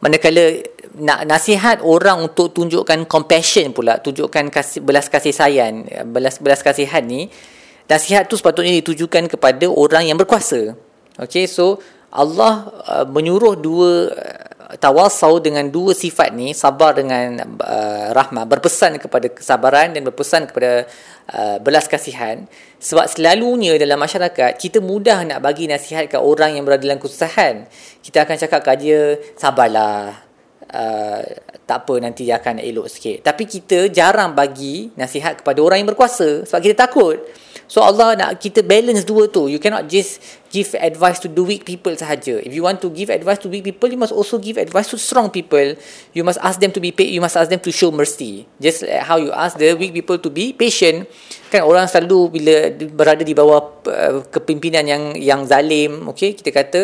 Manakala 0.00 0.56
nak 0.98 1.24
nasihat 1.24 1.80
orang 1.82 2.26
untuk 2.26 2.52
tunjukkan 2.52 3.06
compassion 3.06 3.70
pula 3.70 4.02
tunjukkan 4.02 4.50
kasih 4.50 4.82
belas 4.82 5.06
kasih 5.06 5.32
sayang 5.32 5.86
belas 6.10 6.42
belas 6.42 6.60
kasihan 6.60 7.02
ni 7.06 7.30
nasihat 7.88 8.28
tu 8.28 8.36
sepatutnya 8.36 8.76
ditujukan 8.84 9.26
kepada 9.32 9.66
orang 9.66 10.04
yang 10.06 10.20
berkuasa. 10.20 10.76
Okay, 11.18 11.48
so 11.50 11.80
Allah 12.12 12.68
uh, 12.86 13.06
menyuruh 13.08 13.58
dua 13.58 14.12
uh, 14.12 14.76
tawasau 14.76 15.40
dengan 15.40 15.66
dua 15.72 15.96
sifat 15.96 16.30
ni, 16.36 16.52
sabar 16.52 16.94
dengan 16.94 17.40
uh, 17.58 18.12
rahmat, 18.12 18.44
berpesan 18.44 19.00
kepada 19.00 19.32
kesabaran 19.32 19.96
dan 19.96 20.04
berpesan 20.04 20.46
kepada 20.46 20.84
uh, 21.32 21.56
belas 21.58 21.88
kasihan. 21.88 22.44
Sebab 22.78 23.08
selalunya 23.08 23.74
dalam 23.80 23.98
masyarakat, 23.98 24.54
kita 24.60 24.78
mudah 24.78 25.24
nak 25.24 25.40
bagi 25.42 25.66
nasihat 25.66 26.06
ke 26.06 26.20
orang 26.20 26.60
yang 26.60 26.68
berada 26.68 26.84
dalam 26.84 27.00
kesusahan. 27.00 27.66
Kita 28.04 28.28
akan 28.28 28.36
cakap 28.36 28.60
ke 28.62 28.72
dia, 28.78 29.16
sabarlah, 29.34 30.27
Uh, 30.68 31.24
tak 31.64 31.84
apa 31.84 31.94
nanti 32.00 32.28
dia 32.28 32.40
akan 32.40 32.60
elok 32.60 32.88
sikit. 32.92 33.24
Tapi 33.24 33.44
kita 33.48 33.88
jarang 33.88 34.36
bagi 34.36 34.92
nasihat 34.96 35.40
kepada 35.40 35.60
orang 35.64 35.84
yang 35.84 35.88
berkuasa 35.88 36.44
sebab 36.44 36.60
kita 36.60 36.76
takut 36.88 37.16
So 37.68 37.84
Allah 37.84 38.16
nak 38.16 38.40
kita 38.40 38.64
balance 38.64 39.04
dua 39.04 39.28
tu. 39.28 39.44
You 39.46 39.60
cannot 39.60 39.92
just 39.92 40.24
give 40.48 40.72
advice 40.80 41.20
to 41.20 41.28
the 41.28 41.44
weak 41.44 41.68
people 41.68 41.92
sahaja. 41.92 42.40
If 42.40 42.56
you 42.56 42.64
want 42.64 42.80
to 42.80 42.88
give 42.88 43.12
advice 43.12 43.44
to 43.44 43.52
weak 43.52 43.68
people, 43.68 43.92
you 43.92 44.00
must 44.00 44.16
also 44.16 44.40
give 44.40 44.56
advice 44.56 44.88
to 44.90 44.96
strong 44.96 45.28
people. 45.28 45.76
You 46.16 46.24
must 46.24 46.40
ask 46.40 46.56
them 46.64 46.72
to 46.72 46.80
be 46.80 46.96
paid. 46.96 47.12
You 47.12 47.20
must 47.20 47.36
ask 47.36 47.52
them 47.52 47.60
to 47.60 47.70
show 47.70 47.92
mercy. 47.92 48.48
Just 48.56 48.88
like 48.88 49.04
how 49.04 49.20
you 49.20 49.36
ask 49.36 49.60
the 49.60 49.76
weak 49.76 49.92
people 49.92 50.16
to 50.16 50.32
be 50.32 50.56
patient. 50.56 51.12
Kan 51.52 51.68
orang 51.68 51.84
selalu 51.92 52.40
bila 52.40 52.72
berada 52.88 53.20
di 53.20 53.36
bawah 53.36 53.84
uh, 53.84 54.24
kepimpinan 54.32 54.88
yang 54.88 55.02
yang 55.16 55.40
zalim, 55.44 56.08
okay, 56.08 56.32
kita 56.32 56.52
kata 56.52 56.80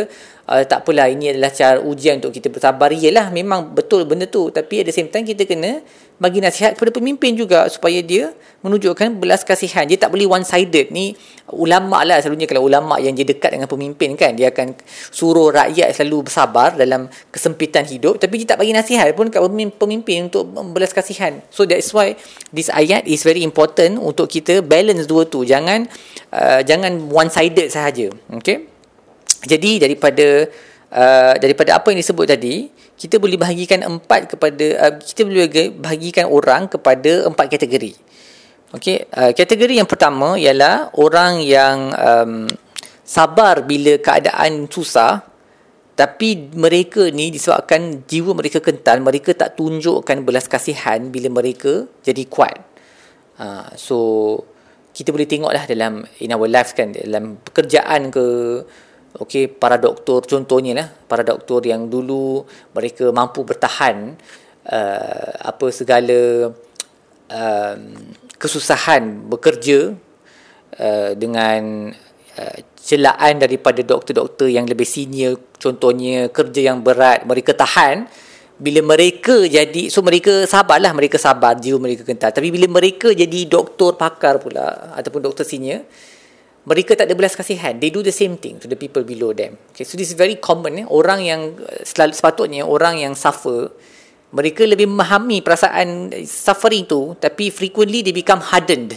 uh, 0.49 0.62
tak 0.69 0.85
apalah 0.85 1.09
ini 1.09 1.33
adalah 1.33 1.53
cara 1.53 1.81
ujian 1.81 2.21
untuk 2.21 2.33
kita 2.33 2.53
bersabar. 2.53 2.93
Iyalah 2.93 3.33
memang 3.33 3.73
betul 3.73 4.05
benda 4.05 4.29
tu. 4.29 4.53
Tapi 4.53 4.85
at 4.85 4.93
the 4.93 4.95
same 4.95 5.09
time 5.09 5.25
kita 5.25 5.49
kena 5.49 5.81
bagi 6.25 6.40
nasihat 6.40 6.73
kepada 6.73 6.88
pemimpin 6.88 7.37
juga 7.37 7.69
supaya 7.69 8.00
dia 8.00 8.33
menunjukkan 8.64 9.21
belas 9.21 9.45
kasihan. 9.45 9.85
Dia 9.85 10.00
tak 10.00 10.09
boleh 10.09 10.25
one 10.25 10.40
sided. 10.40 10.88
Ni 10.88 11.12
ulama 11.52 12.00
lah 12.00 12.25
selalunya 12.25 12.49
kalau 12.49 12.64
ulama 12.64 12.97
yang 12.97 13.12
dia 13.12 13.28
dekat 13.28 13.52
dengan 13.52 13.69
pemimpin 13.69 14.16
kan 14.16 14.33
dia 14.33 14.49
akan 14.49 14.73
suruh 15.12 15.52
rakyat 15.52 15.93
selalu 15.93 16.25
bersabar 16.25 16.73
dalam 16.73 17.12
kesempitan 17.28 17.85
hidup 17.85 18.16
tapi 18.16 18.40
dia 18.40 18.57
tak 18.57 18.64
bagi 18.64 18.73
nasihat 18.73 19.12
pun 19.12 19.28
kat 19.28 19.45
pemimpin 19.76 20.33
untuk 20.33 20.49
belas 20.73 20.97
kasihan. 20.97 21.45
So 21.52 21.69
that's 21.69 21.93
why 21.93 22.16
this 22.49 22.73
ayat 22.73 23.04
is 23.04 23.21
very 23.21 23.45
important 23.45 24.00
untuk 24.00 24.33
kita 24.33 24.64
balance 24.64 25.04
dua 25.04 25.28
tu. 25.28 25.45
Jangan 25.45 25.85
uh, 26.33 26.64
jangan 26.64 27.12
one 27.12 27.28
sided 27.28 27.69
sahaja. 27.69 28.09
Okay? 28.40 28.73
Jadi 29.45 29.76
daripada 29.76 30.49
uh, 30.95 31.35
daripada 31.37 31.77
apa 31.77 31.91
yang 31.91 31.99
disebut 32.01 32.27
tadi 32.31 32.71
kita 32.95 33.19
boleh 33.19 33.35
bahagikan 33.35 33.83
empat 33.83 34.31
kepada 34.31 34.67
uh, 34.87 34.93
kita 35.03 35.27
boleh 35.27 35.47
bahagikan 35.75 36.31
orang 36.31 36.71
kepada 36.71 37.27
empat 37.27 37.51
kategori. 37.51 37.93
Okey, 38.75 39.07
uh, 39.11 39.31
kategori 39.35 39.75
yang 39.79 39.91
pertama 39.91 40.39
ialah 40.39 40.95
orang 40.99 41.43
yang 41.43 41.91
um, 41.95 42.33
sabar 43.03 43.67
bila 43.67 43.99
keadaan 43.99 44.71
susah 44.71 45.23
tapi 45.95 46.51
mereka 46.59 47.07
ni 47.15 47.31
disebabkan 47.31 48.03
jiwa 48.03 48.35
mereka 48.35 48.59
kental, 48.59 48.99
mereka 48.99 49.31
tak 49.31 49.55
tunjukkan 49.55 50.27
belas 50.27 50.51
kasihan 50.51 51.07
bila 51.07 51.31
mereka 51.31 51.87
jadi 52.03 52.27
kuat. 52.27 52.59
Uh, 53.39 53.71
so 53.79 53.99
kita 54.95 55.11
boleh 55.11 55.27
tengoklah 55.27 55.67
dalam 55.71 56.07
in 56.23 56.35
our 56.35 56.47
lives 56.51 56.75
kan 56.75 56.95
dalam 56.95 57.39
pekerjaan 57.43 58.11
ke 58.11 58.27
okey 59.21 59.47
para 59.47 59.78
doktor 59.78 60.26
contohnya 60.26 60.73
lah 60.75 60.88
para 61.06 61.23
doktor 61.23 61.62
yang 61.62 61.87
dulu 61.87 62.42
mereka 62.75 63.11
mampu 63.14 63.47
bertahan 63.47 64.18
uh, 64.66 65.33
apa 65.44 65.66
segala 65.71 66.50
uh, 67.30 67.76
kesusahan 68.35 69.30
bekerja 69.30 69.94
uh, 70.80 71.11
dengan 71.14 71.92
uh, 72.38 72.59
celaan 72.75 73.40
daripada 73.40 73.80
doktor-doktor 73.80 74.50
yang 74.50 74.68
lebih 74.68 74.85
senior 74.85 75.40
contohnya 75.56 76.28
kerja 76.28 76.75
yang 76.75 76.85
berat 76.85 77.25
mereka 77.25 77.56
tahan 77.56 78.11
bila 78.54 78.94
mereka 78.94 79.35
jadi 79.50 79.90
so 79.90 79.99
mereka 79.99 80.47
sabarlah 80.47 80.94
mereka 80.94 81.18
sabar 81.18 81.59
jiwa 81.59 81.83
mereka 81.83 82.06
kental. 82.06 82.30
Tapi 82.30 82.54
bila 82.54 82.71
mereka 82.71 83.11
jadi 83.11 83.50
doktor 83.50 83.99
pakar 83.99 84.38
pula 84.38 84.94
ataupun 84.94 85.26
doktor 85.26 85.42
senior 85.42 85.83
mereka 86.64 86.97
tak 86.97 87.12
ada 87.12 87.14
belas 87.16 87.37
kasihan. 87.37 87.76
They 87.76 87.92
do 87.92 88.00
the 88.00 88.12
same 88.12 88.40
thing 88.40 88.56
to 88.61 88.66
the 88.68 88.76
people 88.76 89.04
below 89.04 89.37
them. 89.37 89.61
Okay 89.73 89.85
so 89.85 90.00
this 90.00 90.12
is 90.12 90.16
very 90.16 90.40
common 90.40 90.80
eh? 90.80 90.87
Orang 90.88 91.21
yang 91.21 91.61
selalu 91.85 92.16
sepatutnya 92.16 92.64
orang 92.64 92.97
yang 93.00 93.12
suffer 93.12 93.68
mereka 94.35 94.66
lebih 94.66 94.90
memahami 94.90 95.44
perasaan 95.44 96.11
suffering 96.26 96.88
tu 96.88 97.14
tapi 97.21 97.52
frequently 97.52 98.02
they 98.02 98.16
become 98.16 98.42
hardened. 98.42 98.97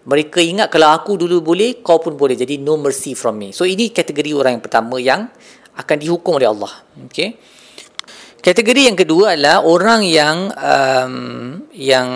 Mereka 0.00 0.40
ingat 0.40 0.72
kalau 0.72 0.88
aku 0.96 1.20
dulu 1.20 1.44
boleh 1.44 1.84
kau 1.84 2.00
pun 2.00 2.16
boleh. 2.16 2.32
Jadi 2.32 2.56
no 2.56 2.80
mercy 2.80 3.12
from 3.12 3.36
me. 3.36 3.52
So 3.52 3.68
ini 3.68 3.92
kategori 3.92 4.32
orang 4.32 4.56
yang 4.56 4.64
pertama 4.64 4.96
yang 4.96 5.28
akan 5.76 5.96
dihukum 6.00 6.40
oleh 6.40 6.48
Allah. 6.48 6.72
Okay? 7.10 7.36
Kategori 8.40 8.88
yang 8.88 8.96
kedua 8.96 9.36
adalah 9.36 9.60
orang 9.68 10.00
yang 10.00 10.48
um, 10.56 11.14
yang 11.76 12.08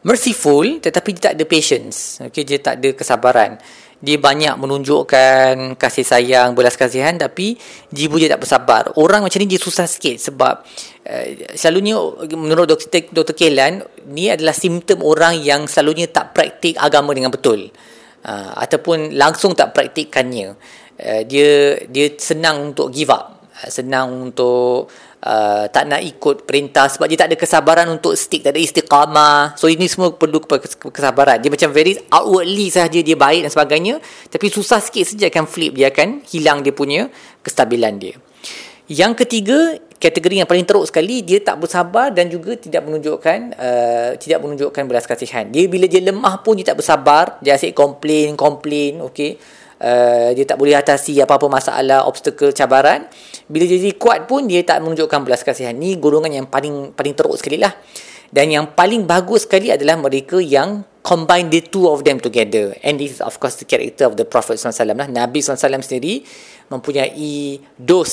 merciful 0.00 0.64
tetapi 0.80 1.12
dia 1.12 1.22
tak 1.28 1.34
ada 1.36 1.44
patience. 1.44 2.24
Okay 2.32 2.48
dia 2.48 2.62
tak 2.64 2.80
ada 2.80 2.96
kesabaran 2.96 3.60
dia 3.98 4.14
banyak 4.14 4.54
menunjukkan 4.54 5.74
kasih 5.74 6.06
sayang, 6.06 6.54
belas 6.54 6.78
kasihan 6.78 7.18
tapi 7.18 7.58
jiwa 7.90 8.14
dia 8.22 8.30
tak 8.30 8.46
bersabar. 8.46 8.82
Orang 8.94 9.26
macam 9.26 9.38
ni 9.42 9.50
dia 9.50 9.58
susah 9.58 9.90
sikit 9.90 10.22
sebab 10.22 10.62
uh, 11.02 11.26
selalunya 11.58 11.98
menurut 12.38 12.70
Dr. 12.70 13.10
Dr. 13.10 13.34
Kelan 13.34 13.82
ni 14.06 14.30
adalah 14.30 14.54
simptom 14.54 15.02
orang 15.02 15.42
yang 15.42 15.66
selalunya 15.66 16.06
tak 16.06 16.30
praktik 16.30 16.78
agama 16.78 17.10
dengan 17.10 17.34
betul. 17.34 17.74
Uh, 18.22 18.52
ataupun 18.54 19.18
langsung 19.18 19.58
tak 19.58 19.74
praktikkannya. 19.74 20.54
Uh, 20.98 21.22
dia 21.26 21.82
dia 21.90 22.14
senang 22.22 22.70
untuk 22.70 22.94
give 22.94 23.10
up. 23.10 23.50
Uh, 23.50 23.70
senang 23.70 24.30
untuk 24.30 24.86
uh, 25.24 25.64
tak 25.70 25.84
nak 25.88 26.00
ikut 26.04 26.46
perintah 26.46 26.86
sebab 26.86 27.06
dia 27.10 27.18
tak 27.24 27.34
ada 27.34 27.36
kesabaran 27.38 27.86
untuk 27.90 28.14
stick 28.14 28.44
tak 28.46 28.54
ada 28.54 28.60
istiqamah. 28.62 29.58
So 29.58 29.66
ini 29.66 29.90
semua 29.90 30.14
perlu 30.14 30.42
kesabaran. 30.92 31.42
Dia 31.42 31.50
macam 31.50 31.70
very 31.74 31.98
outwardly 32.12 32.70
sahaja 32.70 33.00
dia 33.02 33.16
baik 33.18 33.48
dan 33.48 33.50
sebagainya 33.50 33.94
tapi 34.30 34.46
susah 34.52 34.78
sikit 34.78 35.14
saja 35.14 35.26
akan 35.30 35.44
flip 35.48 35.74
dia 35.74 35.90
akan 35.90 36.22
hilang 36.28 36.62
dia 36.62 36.74
punya 36.74 37.10
kestabilan 37.42 37.98
dia. 37.98 38.14
Yang 38.88 39.26
ketiga 39.26 39.76
kategori 39.98 40.40
yang 40.40 40.48
paling 40.48 40.64
teruk 40.64 40.86
sekali 40.86 41.26
dia 41.26 41.42
tak 41.42 41.60
bersabar 41.60 42.14
dan 42.14 42.30
juga 42.30 42.54
tidak 42.54 42.86
menunjukkan 42.86 43.38
uh, 43.58 44.10
tidak 44.16 44.38
menunjukkan 44.40 44.82
belas 44.86 45.04
kasihan. 45.04 45.44
Dia 45.50 45.66
bila 45.68 45.84
dia 45.90 46.00
lemah 46.00 46.40
pun 46.40 46.56
dia 46.56 46.72
tak 46.72 46.80
bersabar. 46.80 47.36
Dia 47.44 47.58
asyik 47.58 47.76
komplain 47.76 48.38
komplain 48.38 49.04
okey 49.12 49.58
uh, 49.82 50.30
dia 50.34 50.44
tak 50.44 50.58
boleh 50.58 50.74
atasi 50.74 51.18
apa-apa 51.22 51.46
masalah, 51.50 52.06
obstacle, 52.06 52.54
cabaran. 52.54 53.06
Bila 53.46 53.64
dia 53.64 53.78
jadi 53.78 53.94
kuat 53.96 54.26
pun 54.30 54.46
dia 54.46 54.62
tak 54.62 54.82
menunjukkan 54.82 55.24
belas 55.24 55.42
kasihan. 55.42 55.74
Ni 55.74 55.98
golongan 55.98 56.44
yang 56.44 56.46
paling 56.46 56.94
paling 56.94 57.14
teruk 57.14 57.38
sekali 57.38 57.58
lah. 57.58 57.74
Dan 58.28 58.52
yang 58.52 58.76
paling 58.76 59.08
bagus 59.08 59.48
sekali 59.48 59.72
adalah 59.72 59.96
mereka 59.96 60.36
yang 60.36 60.84
combine 61.00 61.48
the 61.48 61.64
two 61.64 61.88
of 61.88 62.04
them 62.04 62.20
together. 62.20 62.76
And 62.84 63.00
this 63.00 63.16
is 63.16 63.20
of 63.24 63.40
course 63.40 63.56
the 63.56 63.64
character 63.64 64.04
of 64.04 64.20
the 64.20 64.28
Prophet 64.28 64.60
SAW 64.60 64.92
lah. 64.92 65.08
Nabi 65.08 65.40
SAW 65.40 65.80
sendiri 65.80 66.20
mempunyai 66.68 67.56
dos 67.80 68.12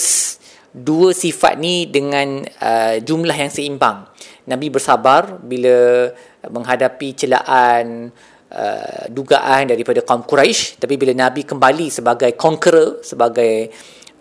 dua 0.75 1.15
sifat 1.15 1.55
ni 1.55 1.87
dengan 1.87 2.43
uh, 2.63 2.95
jumlah 2.99 3.35
yang 3.35 3.51
seimbang. 3.51 4.07
Nabi 4.47 4.67
bersabar 4.71 5.39
bila 5.39 6.11
menghadapi 6.47 7.15
celaan, 7.15 8.11
uh, 8.55 9.05
dugaan 9.11 9.69
daripada 9.69 9.99
kaum 10.01 10.23
Quraisy 10.23 10.79
tapi 10.79 10.95
bila 10.95 11.11
Nabi 11.11 11.43
kembali 11.43 11.91
sebagai 11.91 12.31
conqueror 12.39 13.03
sebagai 13.03 13.69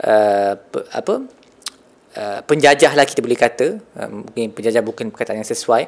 uh, 0.03 0.53
apa 0.91 1.15
uh, 2.19 2.41
penjajah 2.43 2.93
lah 2.99 3.07
kita 3.07 3.23
boleh 3.23 3.39
kata 3.39 3.79
uh, 3.79 4.09
mungkin 4.11 4.51
penjajah 4.51 4.83
bukan 4.83 5.15
perkataan 5.15 5.41
yang 5.41 5.49
sesuai 5.49 5.83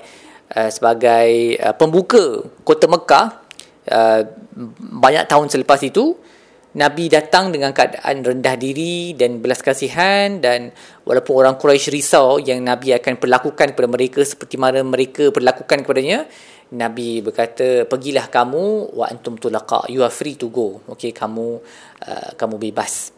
uh, 0.55 0.71
sebagai 0.71 1.59
uh, 1.59 1.75
pembuka 1.75 2.47
kota 2.63 2.87
Mekah 2.87 3.27
uh, 3.91 4.23
banyak 4.79 5.27
tahun 5.27 5.51
selepas 5.51 5.83
itu 5.83 6.17
Nabi 6.77 7.09
datang 7.09 7.57
dengan 7.57 7.73
keadaan 7.73 8.21
rendah 8.21 8.53
diri 8.61 9.17
dan 9.17 9.41
belas 9.41 9.65
kasihan 9.65 10.45
dan 10.45 10.77
walaupun 11.09 11.41
orang 11.41 11.57
Quraisy 11.57 11.89
risau 11.89 12.37
yang 12.37 12.61
Nabi 12.61 12.93
akan 12.93 13.17
perlakukan 13.17 13.73
kepada 13.73 13.89
mereka 13.89 14.21
seperti 14.21 14.61
mana 14.61 14.85
mereka 14.85 15.33
perlakukan 15.33 15.89
kepadanya 15.89 16.29
Nabi 16.77 17.25
berkata 17.25 17.89
pergilah 17.89 18.29
kamu 18.29 18.93
wa 18.93 19.09
antum 19.09 19.39
tulaqa 19.39 19.87
you 19.89 20.05
are 20.05 20.13
free 20.13 20.35
to 20.35 20.53
go. 20.53 20.83
Okey 20.91 21.15
kamu 21.15 21.63
uh, 22.03 22.31
kamu 22.35 22.59
bebas. 22.59 23.15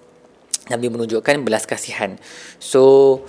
Nabi 0.69 0.93
menunjukkan 0.93 1.43
belas 1.43 1.65
kasihan. 1.65 2.21
So 2.61 3.25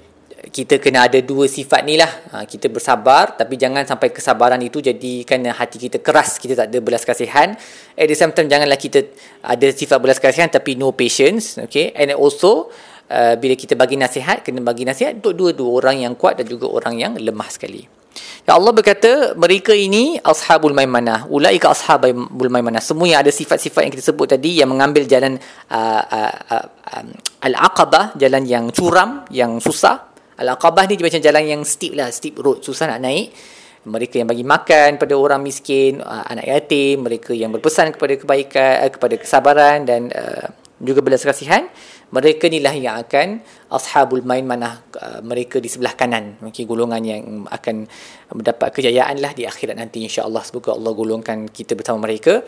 kita 0.47 0.79
kena 0.79 1.11
ada 1.11 1.19
dua 1.19 1.51
sifat 1.51 1.83
ni 1.83 1.99
lah. 1.99 2.07
Ha, 2.31 2.47
kita 2.47 2.71
bersabar 2.71 3.35
tapi 3.35 3.59
jangan 3.59 3.83
sampai 3.83 4.15
kesabaran 4.15 4.59
itu 4.63 4.79
jadikan 4.79 5.43
hati 5.51 5.75
kita 5.75 5.99
keras 5.99 6.39
kita 6.39 6.55
tak 6.55 6.71
ada 6.71 6.79
belas 6.79 7.03
kasihan. 7.03 7.59
At 7.99 8.07
the 8.07 8.15
same 8.15 8.31
time 8.31 8.47
janganlah 8.47 8.79
kita 8.79 9.03
ada 9.43 9.67
sifat 9.75 9.99
belas 9.99 10.17
kasihan 10.17 10.47
tapi 10.47 10.79
no 10.79 10.95
patience 10.95 11.59
okay? 11.59 11.91
And 11.91 12.15
also 12.15 12.71
uh, 13.11 13.35
bila 13.35 13.59
kita 13.59 13.75
bagi 13.75 13.99
nasihat 13.99 14.41
kena 14.45 14.63
bagi 14.63 14.87
nasihat 14.87 15.19
untuk 15.19 15.35
dua-dua 15.35 15.69
orang 15.83 16.07
yang 16.07 16.13
kuat 16.15 16.39
dan 16.39 16.47
juga 16.47 16.71
orang 16.71 16.95
yang 16.95 17.11
lemah 17.19 17.51
sekali. 17.51 17.99
Ya 18.47 18.57
Allah 18.57 18.73
berkata 18.73 19.37
mereka 19.37 19.77
ini 19.77 20.17
ashabul 20.25 20.73
maimanah. 20.73 21.29
Ulaika 21.29 21.69
ashabul 21.69 22.49
maimanah. 22.49 22.81
Semua 22.81 23.05
yang 23.05 23.21
ada 23.21 23.29
sifat-sifat 23.29 23.85
yang 23.85 23.93
kita 23.93 24.09
sebut 24.09 24.27
tadi 24.33 24.57
yang 24.57 24.73
mengambil 24.73 25.05
jalan 25.05 25.37
uh, 25.69 26.03
uh, 26.09 26.33
uh, 26.57 26.65
um, 26.97 27.07
al-aqabah 27.45 28.17
jalan 28.17 28.43
yang 28.49 28.73
curam 28.73 29.23
yang 29.29 29.61
susah 29.61 30.08
Al-Aqabah 30.39 30.87
ni 30.87 30.95
macam 31.03 31.19
jalan 31.19 31.43
yang 31.43 31.61
steep 31.67 31.93
lah, 31.99 32.07
steep 32.09 32.39
road, 32.39 32.63
susah 32.63 32.87
nak 32.87 33.03
naik. 33.03 33.35
Mereka 33.79 34.19
yang 34.19 34.27
bagi 34.27 34.43
makan 34.43 34.99
pada 34.99 35.15
orang 35.15 35.39
miskin, 35.39 36.03
uh, 36.03 36.23
anak 36.27 36.47
yatim, 36.47 37.03
mereka 37.03 37.31
yang 37.31 37.51
berpesan 37.51 37.95
kepada 37.95 38.15
kebaikan, 38.19 38.87
uh, 38.87 38.91
kepada 38.91 39.15
kesabaran 39.19 39.87
dan 39.87 40.11
uh, 40.11 40.51
juga 40.79 40.99
belas 41.03 41.23
kasihan. 41.23 41.67
Mereka 42.09 42.49
inilah 42.49 42.73
yang 42.73 42.95
akan 43.05 43.45
ashabul 43.69 44.25
main 44.25 44.41
mana 44.41 44.81
uh, 44.97 45.21
mereka 45.21 45.61
di 45.61 45.69
sebelah 45.69 45.93
kanan. 45.93 46.41
Mungkin 46.41 46.63
golongan 46.65 47.01
yang 47.05 47.21
akan 47.45 47.85
mendapat 48.33 48.73
kejayaan 48.73 49.21
lah 49.21 49.37
di 49.37 49.45
akhirat 49.45 49.77
nanti 49.77 50.01
insya-Allah 50.01 50.41
semoga 50.41 50.73
Allah 50.73 50.91
golongkan 50.97 51.45
kita 51.53 51.77
bersama 51.77 52.09
mereka. 52.09 52.41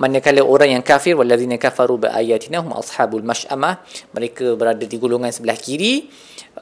Manakala 0.00 0.40
orang 0.40 0.80
yang 0.80 0.84
kafir 0.84 1.12
wallazina 1.12 1.60
kafaru 1.60 2.00
bi 2.00 2.08
ayatina 2.08 2.64
hum 2.64 2.72
ashabul 2.72 3.20
mash'amah, 3.20 3.84
mereka 4.16 4.56
berada 4.56 4.84
di 4.88 4.96
golongan 4.96 5.28
sebelah 5.28 5.60
kiri 5.60 6.08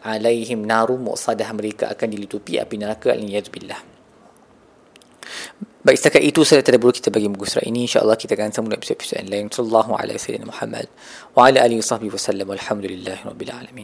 alaihim 0.02 0.64
naru 0.64 0.97
muqsadah 0.97 1.50
mereka 1.54 1.90
akan 1.90 2.09
dilitupi 2.11 2.57
api 2.59 2.75
neraka 2.78 3.12
aliyadzubillah 3.12 3.80
Baik 5.80 5.96
setakat 5.96 6.20
itu 6.20 6.44
saya 6.44 6.60
terdahulu 6.60 6.92
kita 6.92 7.08
bagi 7.08 7.25
muka 7.25 7.49
surat 7.49 7.64
ini. 7.64 7.88
Insyaallah 7.88 8.12
kita 8.20 8.37
akan 8.37 8.52
sambung 8.52 8.76
episod-episod 8.76 9.25
lain. 9.32 9.49
Sallallahu 9.49 9.96
alaihi 9.96 10.20
wasallam 10.20 10.52
Muhammad 10.52 10.87
wa 11.32 11.49
ala 11.49 11.58
alihi 11.64 11.80
wasahbihi 11.80 12.12
wasallam 12.12 12.52
walhamdulillahirabbil 12.52 13.49
alamin 13.49 13.78